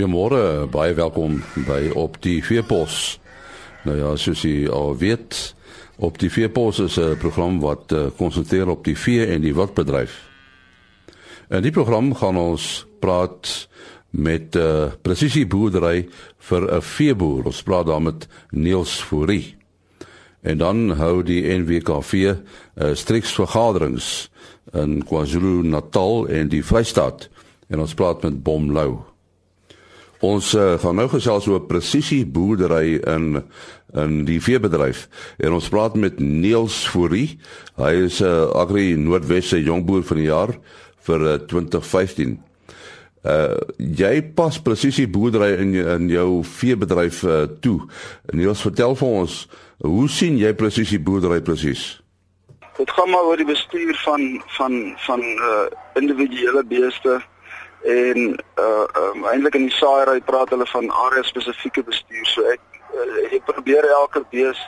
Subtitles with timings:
[0.00, 3.18] Goeiemôre, baie welkom by op die Veepos.
[3.84, 5.36] Nou ja, soos jy al weet,
[6.00, 10.24] op die Veepos is 'n program wat uh, konsentreer op die vee en die wildbedryf.
[11.50, 13.68] In die program gaan ons praat
[14.10, 16.08] met uh, eh, presisie boerdery
[16.38, 17.44] vir 'n veeboer.
[17.44, 19.56] Ons praat daar met Niels Fourie.
[20.40, 22.30] En dan hou die NWKV uh,
[22.74, 24.30] eh, striks vergaderings
[24.72, 27.28] in KwaZulu-Natal en die Vrystaat.
[27.68, 29.09] En ons praat met Bom Lou.
[30.20, 33.40] Ons uh, gaan nou gesels oor presisie boerdery in
[33.96, 35.08] in die veebedryf.
[35.42, 37.40] En ons praat met Niels Fourie.
[37.80, 40.52] Hy is 'n uh, eh, Agri Noordwesse jongboer van die jaar
[41.08, 42.38] vir uh, 2015.
[43.24, 47.80] Uh jy pas presisie boerdery in in jou veebedryf uh, toe.
[48.32, 49.48] Niels, vertel vir ons,
[49.78, 52.00] hoe sien jy presisie boerdery presies?
[52.76, 57.20] Dit gaan maar oor die bestuur van van van uh individuele beeste
[57.82, 62.26] en uh um, eintlik in die saaiery praat hulle van area spesifieke bestuur.
[62.26, 62.60] So ek
[62.94, 64.60] uh, ek probeer elke bees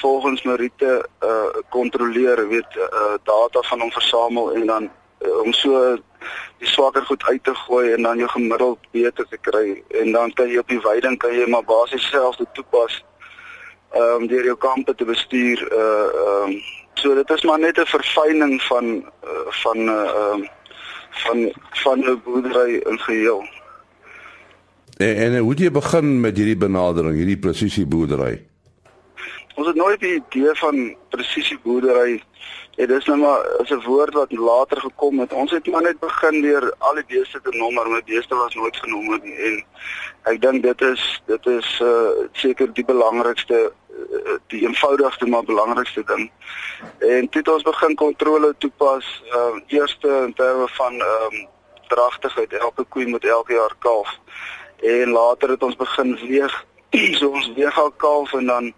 [0.00, 4.90] volgens meriete uh kontroleer weet uh data van hom versamel en dan
[5.20, 5.98] uh, om so
[6.58, 9.82] die swakker goed uit te gooi en dan jou gemiddeld beter te kry.
[9.88, 13.00] En dan kan jy op die weiding kan jy maar basies self dit toepas
[13.96, 16.60] um deur jou kampe te bestuur uh um
[16.94, 18.86] so dit is maar net 'n verfyning van
[19.24, 20.48] uh, van uh, um
[21.10, 23.44] van van 'n boerdery in geheel.
[24.96, 28.49] En, en hoe het jy begin met hierdie benadering, hierdie presisie boerdery?
[29.60, 30.76] Ons het nooit die idee van
[31.12, 32.22] presisie boerdery
[32.80, 35.32] Ja, dis nou maar as 'n woord wat later gekom het.
[35.32, 38.76] Ons het maar net begin deur al die beeste te nommer, maar beeste was nooit
[38.76, 39.64] genommer nie en
[40.22, 43.72] ek dink dit is dit is uh seker die belangrikste
[44.46, 46.30] die eenvoudigste maar belangrikste ding.
[46.98, 51.46] En toe het ons begin kontrole toepas, ehm uh, eerste in terme van ehm um,
[51.88, 52.52] dragtigheid.
[52.52, 54.18] Elke koei moet elke jaar kalf.
[54.80, 56.66] En later het ons begin weeg.
[57.18, 58.74] so ons weeg al kalf en dan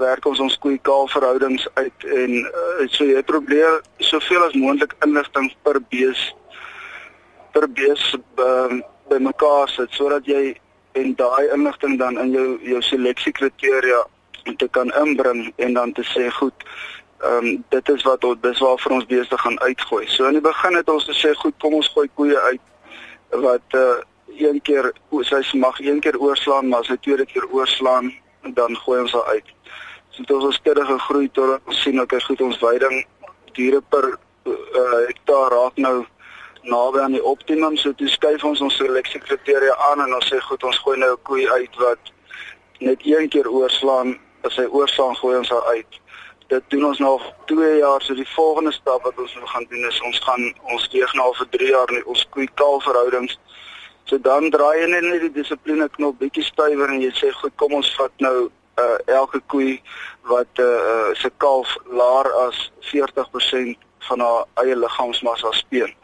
[0.00, 4.94] werk ons ons koei kalf verhoudings uit en uh, so jy probeer soveel as moontlik
[5.06, 6.22] inligting per bees
[7.52, 8.02] per bees
[8.40, 8.80] uh,
[9.12, 10.54] bymekaar sit sodat jy
[10.98, 14.02] en daai inligting dan in jou jou seleksiekriteria
[14.58, 16.66] te kan inbring en dan te sê goed
[17.22, 20.06] ehm um, dit is wat ons dis waar vir ons beeste gaan uitgooi.
[20.10, 22.64] So in die begin het ons gesê goed kom ons gooi koeie uit
[23.44, 24.00] wat uh
[24.32, 24.88] een keer
[25.28, 28.10] sy mag een keer oorslaan maar as hy tweede keer oorslaan
[28.56, 29.52] dan gooi ons haar uit.
[30.12, 33.04] So dit ons steeds gegroei tot ons sien okay goed ons veiding
[33.56, 36.02] diere per uh, hektaar raak nou
[36.62, 40.62] naby aan die optimum so toe skuif ons ons seleksiekriteria aan en ons sê goed
[40.68, 42.12] ons gooi nou 'n koei uit wat
[42.80, 46.00] net een keer oorslaan as hy oorslaan gooi ons haar uit.
[46.48, 49.84] Dit doen ons nou 2 jaar, so die volgende stap wat ons nou gaan doen
[49.88, 53.38] is ons gaan ons weeg nou vir 3 jaar in ons koei kaal verhoudings.
[54.04, 57.72] So dan draai jy net die dissipline knop bietjie stywer en jy sê goed, kom
[57.72, 58.50] ons vat nou
[58.80, 59.82] uh elke koei
[60.22, 63.76] wat uh, uh se kalf laer as 40%
[64.08, 65.94] van haar eie liggaamsmassa speen.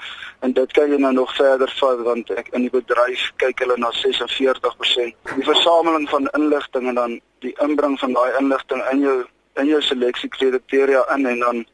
[0.41, 3.77] En dit kan jy nou nog verder vat want ek in die bedryf kyk hulle
[3.77, 5.17] na 46%.
[5.34, 9.19] Die versameling van inligting en dan die inbring van daai inligting in jou
[9.59, 11.65] in jou seleksiekriteria in en dan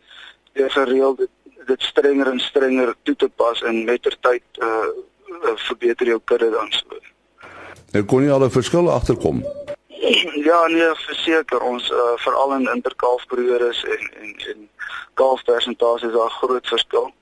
[0.56, 1.32] jy gereeld dit,
[1.66, 4.86] dit strenger en strenger toe te pas en mettertyd uh,
[5.44, 7.02] uh verbeter jou kudde dan so.
[7.92, 9.44] Nou kon jy al 'n verskil agterkom.
[10.48, 14.70] Ja, nee, verseker ons uh veral in interkalfperiodes en en en
[15.14, 17.12] kalfpersentasies daar groot verskil.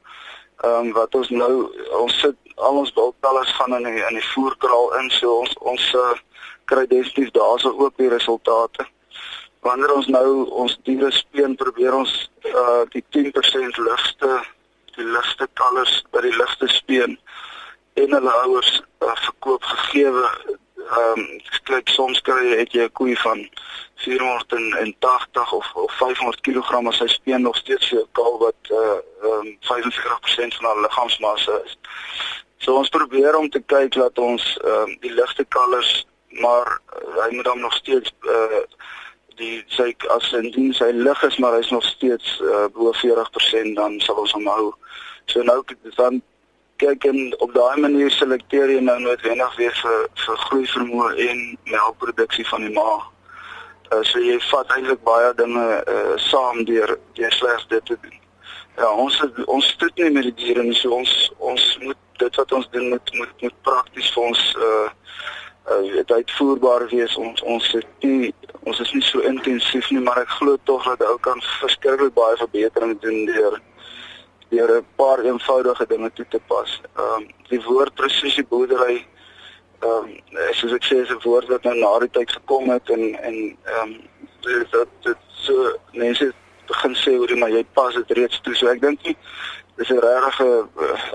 [0.65, 1.53] Ehm um, wat ons nou
[1.99, 5.87] ons sit al ons bultellers gaan in die, in die voerkraal in so ons ons
[5.95, 6.15] uh,
[6.71, 8.87] kry definitief daarso ook die resultate.
[9.67, 10.27] Wanneer ons nou
[10.65, 12.17] ons diere speen probeer ons
[12.55, 14.33] uh die 10% ligste
[14.97, 17.19] die ligste kalvers by die ligste speen
[17.95, 20.27] en hulle ouers uh, verkoop gegeewe
[20.91, 23.49] ehm um, kyk soms kry het jy 'n koei van
[24.05, 29.47] 480 of of 500 kg as hy speen nog steeds 'n kalf wat uh ehm
[29.47, 31.79] um, 45% van haar liggaamsmassa is.
[32.59, 37.25] So ons probeer om te kyk dat ons ehm um, die ligte kalvers maar uh,
[37.25, 38.63] hy moet dan nog steeds uh
[39.37, 44.01] die sy as indien sy lig is maar hy's nog steeds uh, bo 40% dan
[44.01, 44.75] sal ons hom hou.
[45.27, 45.65] So nou
[45.97, 46.23] dan
[46.83, 51.43] kyk en op daai manier selekteer jy nou noodwendig weer vir vir groei vermoë en
[51.71, 53.05] melkproduksie van die maag.
[53.93, 58.19] Uh, so jy vat eintlik baie dinge uh, saam deur deur slegs dit te doen.
[58.81, 62.41] Ja, ons het, ons stoet nie met die diere nie, so ons ons moet dit
[62.41, 64.89] wat ons doen moet moet moet prakties vir ons uh
[65.73, 67.17] uh uitvoerbaar wees.
[67.17, 68.33] Ons ons het nie
[68.63, 72.39] ons is nie so intensief nie, maar ek glo tog dat ou kan verskriklik baie
[72.41, 73.61] verbetering doen deur
[74.53, 76.81] deur 'n paar eenvoudige dinge toe te pas.
[76.97, 79.07] Ehm um, die woord presisie boerdery
[79.81, 80.09] ehm um,
[80.59, 83.37] soos ek sê is 'n woord wat nou na die tyd gekom het en en
[83.77, 83.93] ehm um,
[84.71, 85.55] dat dit so
[85.93, 86.33] mense
[86.67, 88.55] begin sê hoe maar jy pas dit reeds toe.
[88.55, 89.17] So ek dink nie
[89.77, 90.49] dis 'n regte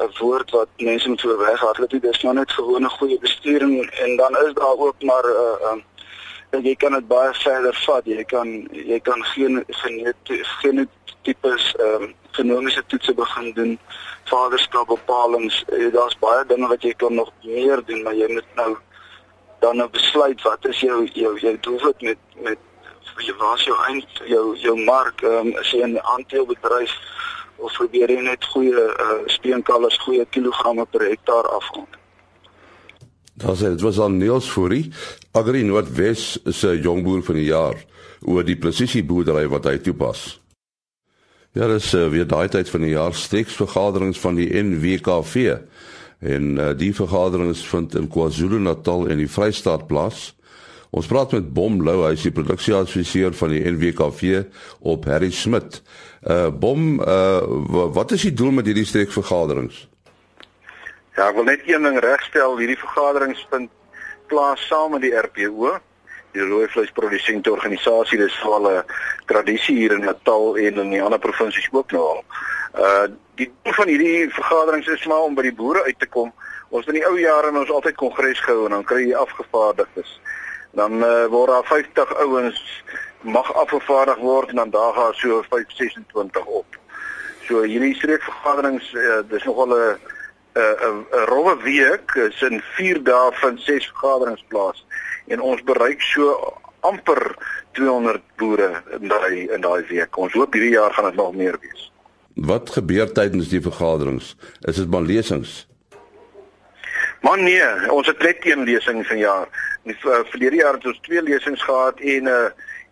[0.05, 1.89] 'n woord wat mense moet so weghardloop.
[1.89, 5.71] Dit is nou net gewone goeie bestuuring en dan is daar ook maar 'n uh,
[5.71, 5.83] um,
[6.63, 8.05] jy kan dit baie verder vat.
[8.05, 10.89] Jy kan jy kan geen geen
[11.23, 13.73] tipes ehm um, genomiese toetse begin doen.
[14.29, 15.63] Vaderskap bepalings.
[15.67, 18.71] Eh, daar's baie dinge wat jy kan nog meer doen, maar jy moet nou
[19.59, 22.59] dan nou besluit wat is jou jou jou doelwit met met
[23.25, 26.93] jy was jou eind jou jou mark ehm um, as jy 'n aandeelbedryf
[27.57, 31.87] of probeer jy net goeie uh, steenkalvers, goeie kilogramme per hektaar afgaan.
[33.37, 34.91] Daar sê dit was al Niels Fourie,
[35.37, 37.77] Agri Noordwes se jongboer van die jaar
[38.25, 40.39] oor die presisieboerdery wat hy toepas.
[41.55, 45.57] Ja, dis uh, weer daai tyd van die jaar streeksvergaderings van die NWKV
[46.19, 50.31] en uh, die vergaderings vind in KwaZulu-Natal en die Vrystaat plaas.
[50.89, 54.43] Ons praat met Bom Lou, hy is die produksieadviseur van die NWKV
[54.87, 55.81] op Harry Smit.
[56.23, 59.83] Uh Bom, uh wat is die doel met hierdie streekvergaderings?
[61.17, 63.71] Ja, ek wil net een ding regstel, hierdie vergaderings vind
[64.31, 65.77] plaas saam met die RPO,
[66.31, 68.17] die rooi vleisprodusente organisasie.
[68.17, 68.83] Dit is al 'n
[69.25, 72.23] tradisie hier in Natal en in die ander provinsies ook nou al.
[72.75, 73.07] Uh
[73.37, 76.33] die doel van hierdie vergaderings is maar om by die boere uit te kom.
[76.69, 80.19] Ons het in die ou jare ons altyd kongres gehou en dan kry jy afgevaardigdes.
[80.71, 82.83] Dan uh, word daar 50 ouens
[83.21, 86.79] mag afgevaardig word en dan daar gaan so 526 op.
[87.47, 89.97] So hierdie streekvergaderings uh, dis nogal 'n
[90.57, 94.85] 'n 'n rowwe week is in 4 dae van 6 vergaderings plaas
[95.27, 96.33] en ons bereik so
[96.79, 97.35] amper
[97.77, 98.69] 200 boere
[98.99, 100.17] in daai in daai week.
[100.17, 101.91] Ons hoop hierdie jaar gaan dit nog meer wees.
[102.33, 104.35] Wat gebeur tydens die vergaderings?
[104.61, 105.65] Is dit maar lesings?
[107.25, 109.49] Man nee, ons het net een lesing vanjaar.
[109.87, 112.49] Die uh, verlede jaar het ons twee lesings gehad en 'n uh,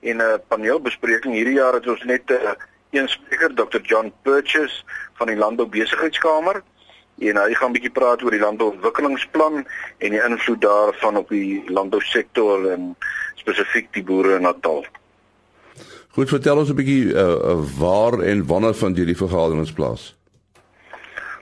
[0.10, 1.34] en 'n uh, paneelbespreking.
[1.34, 2.56] Hierdie jaar het ons net 'n uh,
[2.92, 3.82] een spreker, Dr.
[3.82, 4.84] John Purchase
[5.14, 6.64] van die Landbou Besigheidskamer
[7.20, 9.66] en hy gaan 'n bietjie praat oor die landbouontwikkelingsplan
[9.98, 12.96] en die invloed daarvan op die landbousektor en
[13.36, 14.86] spesifiek die boere in Natal.
[16.16, 20.16] Goed, vertel ons 'n bietjie uh, waar en wanneer van hierdie vergaderings plaas.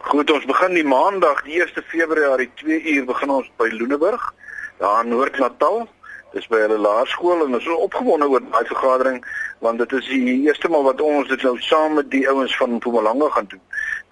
[0.04, 4.34] Goed, ons begin die maandag, die 1 Februarie 2 uur begin ons by Loeneburg,
[4.78, 5.88] daar in Noord-Natal.
[6.34, 9.22] Dis by hulle laerskool en ons is opgewonde oor daai vergadering
[9.64, 12.74] want dit is die eerste maal wat ons dit nou saam met die ouens van
[12.80, 13.62] Mpumalanga gaan doen.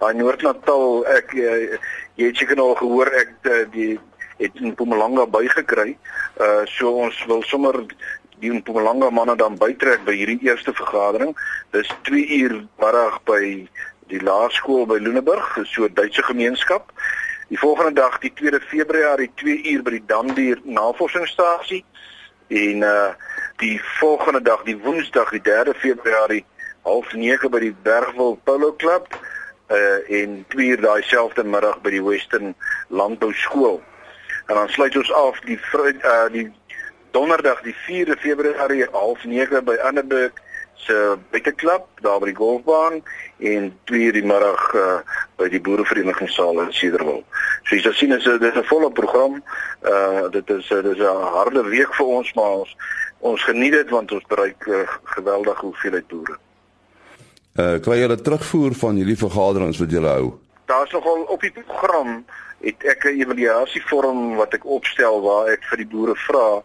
[0.02, 1.74] Daai Noord-Natal, ek eh,
[2.18, 3.92] jy het seker al gehoor ek eh, die
[4.40, 5.92] het in Mpumalanga bygekry.
[6.42, 7.76] Uh so ons wil sommer
[8.42, 11.36] die Mpumalanga manne dan bytrek by hierdie eerste vergadering.
[11.70, 13.42] Dis 2 uur middag by
[14.10, 16.90] die laerskool by Loeneburg, so Duitse gemeenskap.
[17.54, 21.84] Die volgende dag, die 2 Februarie, 2 uur by die Damdier Navorsingsstasie
[22.50, 23.12] en uh
[23.62, 26.42] die volgende dag, die Woensdag, die 3 Februarie,
[26.82, 29.06] half 9 by die Bergwil Polo Club
[29.72, 32.54] uh en 2 uur daai selfde middag by die Western
[32.88, 33.80] Landbou Skool.
[34.46, 36.52] En dan sluit ons af die uh die
[37.12, 40.32] Donderdag, die 4 Februarie, half 9 by Anneberg
[40.74, 43.02] se buiteklub daar by die golfbaan
[43.38, 44.98] en 2 uur die middag uh,
[45.38, 47.22] by die boereverenigingssaal in Cedarville.
[47.68, 49.42] So jy sien is dit 'n volle program.
[49.82, 52.76] Uh dit is dit is 'n harde week vir ons maar ons
[53.20, 56.38] ons geniet dit want ons bereik uh, geweldige hoeveelheid boere.
[57.52, 60.32] Uh kry 'n terugvoer van hierdie vergaderings wat julle hou?
[60.66, 62.24] Daar's nogal op die program
[62.64, 66.62] het ek 'n evaluasievorm wat ek opstel waar ek vir die boere vra,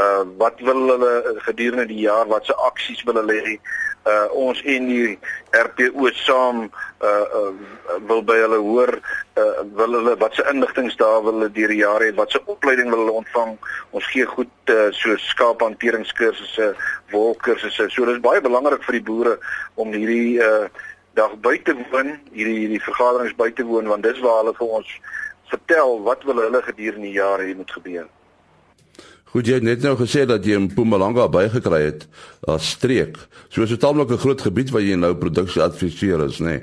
[0.00, 3.60] uh wat wil hulle gedurende die jaar, watse aksies wil hulle hê?
[4.08, 5.18] Uh ons en die
[5.52, 8.94] RPO saam uh, uh wil by hulle hoor
[9.36, 13.02] uh wil hulle watse inligting daar wil hulle deur die jare hê, watse opleiding wil
[13.04, 13.58] hulle ontvang?
[13.92, 16.70] Ons gee goed uh, so skaaphanteringskursusse,
[17.12, 17.90] wolkursusse.
[17.92, 19.36] So dis baie belangrik vir die boere
[19.76, 20.70] om hierdie uh
[21.18, 24.94] dag buite woon, hierdie hierdie vergaderings buite woon want dis waar hulle vir ons
[25.50, 28.08] vertel wat wil hulle gedurende die jare hier moet gebeur.
[29.30, 32.06] Goed jy het net nou gesê dat jy in Mpumalanga bygekry het
[32.50, 33.14] as streek.
[33.48, 36.44] So is dit taamlik 'n groot gebied waar jy nou produksie adviseer is, nê?
[36.46, 36.62] Nee?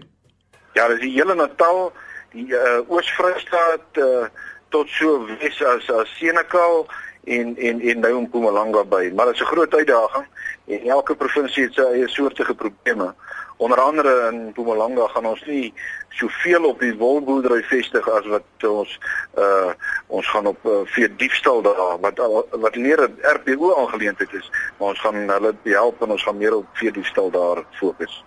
[0.74, 1.94] Ja, dis die hele Natal,
[2.32, 4.28] die uh, Oos-Vrystaat uh,
[4.70, 6.88] tot so wes as as Senekal
[7.24, 9.12] en en en nou Mpumalanga by.
[9.16, 10.28] Maar dit is 'n groot uitdaging
[10.68, 13.14] en elke provinsie het sy eie soortige probleme.
[13.58, 15.74] Onder andere in Mpumalanga gaan ons nie
[16.10, 19.00] soveel op die wolboerdery vestig as wat ons
[19.38, 19.74] uh
[20.08, 22.22] ons gaan op uh, vee diefstal daar wat
[22.52, 26.56] wat meer 'n RPO aangeleentheid is, maar ons gaan hulle help en ons gaan meer
[26.56, 28.24] op vee diefstal daar fokus.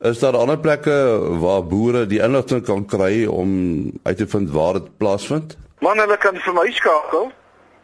[0.00, 3.50] Is daar ander plekke waar boere die inligting kan kry om
[4.02, 5.56] uit te vind waar dit plaasvind?
[5.80, 7.30] Man hulle kan vir my skakel.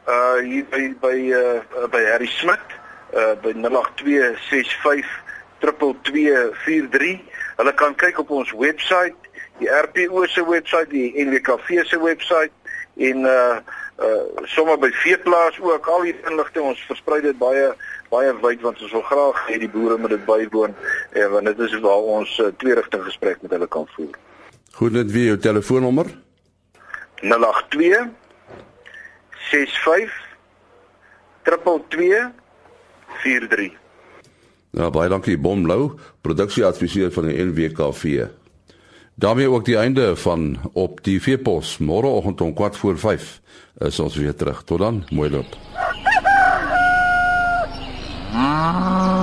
[0.08, 2.66] Uh hier by by uh by Harry Smit
[3.14, 5.06] uh by 08265
[5.58, 7.18] 2243.
[7.56, 9.14] Hulle kan kyk op ons webwerf,
[9.58, 12.54] die RPO se webwerf, die NWKV se webwerf
[12.98, 13.58] en uh
[13.98, 17.72] uh sommer by veeplaas ook al die inligting ons versprei dit baie
[18.10, 21.50] baie wyd want ons wil graag hê die boere moet dit bywoon en eh, want
[21.50, 24.14] dit is waar ons uh, twee rigting gesprek met hulle kan voer.
[24.78, 26.10] Goed net wie jou telefoonnommer?
[27.22, 28.06] 082
[29.50, 30.14] 65
[31.42, 32.30] 22
[33.22, 33.87] 43
[34.70, 38.26] Nou baie dankie Bon Blou, produksieadviseur van die NWKV.
[39.18, 41.78] daarmee ook die einde van op die Veepos.
[41.78, 43.40] Môreoggend om 4:45
[43.78, 44.62] is ons weer terug.
[44.64, 45.56] Tot dan, mooi loop.
[48.32, 49.17] Ah.